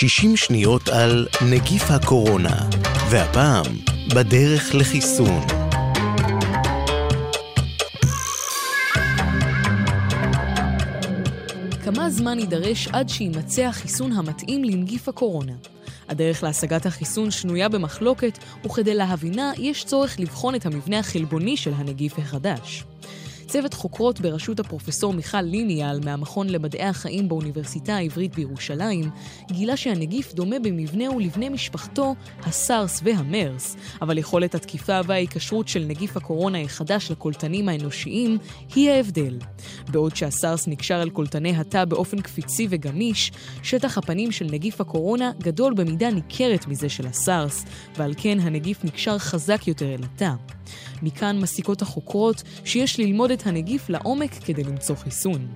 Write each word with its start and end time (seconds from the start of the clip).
60 0.00 0.36
שניות 0.36 0.88
על 0.88 1.26
נגיף 1.50 1.90
הקורונה, 1.90 2.70
והפעם 3.10 3.64
בדרך 4.14 4.74
לחיסון. 4.74 5.40
כמה 11.84 12.10
זמן 12.10 12.38
יידרש 12.38 12.88
עד 12.92 13.08
שיימצא 13.08 13.62
החיסון 13.62 14.12
המתאים 14.12 14.64
לנגיף 14.64 15.08
הקורונה? 15.08 15.52
הדרך 16.08 16.42
להשגת 16.42 16.86
החיסון 16.86 17.30
שנויה 17.30 17.68
במחלוקת, 17.68 18.38
וכדי 18.64 18.94
להבינה 18.94 19.52
יש 19.58 19.84
צורך 19.84 20.20
לבחון 20.20 20.54
את 20.54 20.66
המבנה 20.66 20.98
החלבוני 20.98 21.56
של 21.56 21.72
הנגיף 21.76 22.18
החדש. 22.18 22.84
צוות 23.48 23.74
חוקרות 23.74 24.20
בראשות 24.20 24.60
הפרופסור 24.60 25.12
מיכל 25.12 25.40
ליניאל 25.40 26.00
מהמכון 26.04 26.50
למדעי 26.50 26.82
החיים 26.82 27.28
באוניברסיטה 27.28 27.96
העברית 27.96 28.34
בירושלים 28.34 29.10
גילה 29.52 29.76
שהנגיף 29.76 30.34
דומה 30.34 30.58
במבנה 30.58 31.10
ולבני 31.10 31.48
משפחתו, 31.48 32.14
הסארס 32.42 33.00
והמרס, 33.04 33.76
אבל 34.02 34.18
יכולת 34.18 34.54
התקיפה 34.54 35.00
וההיקשרות 35.06 35.68
של 35.68 35.84
נגיף 35.88 36.16
הקורונה 36.16 36.60
החדש 36.60 37.10
לקולטנים 37.10 37.68
האנושיים 37.68 38.38
היא 38.74 38.90
ההבדל. 38.90 39.38
בעוד 39.90 40.16
שהסארס 40.16 40.68
נקשר 40.68 41.02
אל 41.02 41.10
קולטני 41.10 41.56
התא 41.56 41.84
באופן 41.84 42.20
קפיצי 42.20 42.66
וגמיש, 42.70 43.32
שטח 43.62 43.98
הפנים 43.98 44.32
של 44.32 44.46
נגיף 44.50 44.80
הקורונה 44.80 45.32
גדול 45.38 45.74
במידה 45.74 46.10
ניכרת 46.10 46.66
מזה 46.66 46.88
של 46.88 47.06
הסארס, 47.06 47.64
ועל 47.96 48.14
כן 48.16 48.40
הנגיף 48.40 48.84
נקשר 48.84 49.18
חזק 49.18 49.68
יותר 49.68 49.94
אל 49.94 50.00
התא. 50.04 50.57
מכאן 51.02 51.38
מסיקות 51.40 51.82
החוקרות 51.82 52.42
שיש 52.64 53.00
ללמוד 53.00 53.30
את 53.30 53.46
הנגיף 53.46 53.88
לעומק 53.88 54.34
כדי 54.44 54.64
למצוא 54.64 54.96
חיסון. 54.96 55.48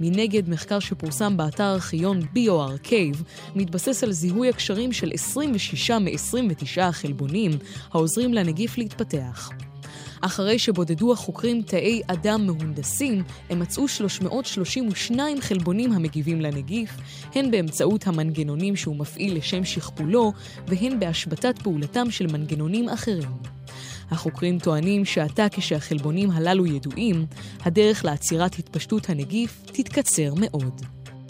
מנגד, 0.00 0.48
מחקר 0.48 0.78
שפורסם 0.78 1.36
באתר 1.36 1.72
ארכיון 1.72 2.20
ביו-ארכייב 2.32 3.22
מתבסס 3.54 4.04
על 4.04 4.12
זיהוי 4.12 4.48
הקשרים 4.48 4.92
של 4.92 5.10
26 5.14 5.90
מ-29 5.90 6.80
החלבונים 6.82 7.50
העוזרים 7.92 8.34
לנגיף 8.34 8.78
להתפתח. 8.78 9.50
אחרי 10.20 10.58
שבודדו 10.58 11.12
החוקרים 11.12 11.62
תאי 11.62 12.02
אדם 12.06 12.46
מהונדסים, 12.46 13.22
הם 13.50 13.60
מצאו 13.60 13.88
332 13.88 15.40
חלבונים 15.40 15.92
המגיבים 15.92 16.40
לנגיף, 16.40 16.90
הן 17.34 17.50
באמצעות 17.50 18.06
המנגנונים 18.06 18.76
שהוא 18.76 18.96
מפעיל 18.96 19.36
לשם 19.36 19.64
שכפולו, 19.64 20.32
והן 20.66 21.00
בהשבתת 21.00 21.62
פעולתם 21.62 22.10
של 22.10 22.26
מנגנונים 22.26 22.88
אחרים. 22.88 23.55
החוקרים 24.10 24.58
טוענים 24.58 25.04
שעתה 25.04 25.46
כשהחלבונים 25.50 26.30
הללו 26.30 26.66
ידועים, 26.66 27.26
הדרך 27.64 28.04
לעצירת 28.04 28.58
התפשטות 28.58 29.10
הנגיף 29.10 29.62
תתקצר 29.66 30.34
מאוד. 30.36 30.82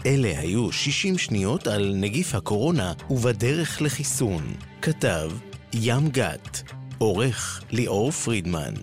אלה 0.07 0.39
היו 0.39 0.73
60 0.73 1.19
שניות 1.19 1.67
על 1.67 1.93
נגיף 1.95 2.35
הקורונה 2.35 2.93
ובדרך 3.11 3.83
לחיסון. 3.83 4.55
כתב 4.83 5.31
ים 5.75 6.09
גת, 6.09 6.63
עורך 6.99 7.63
ליאור 7.71 8.11
פרידמן. 8.11 8.75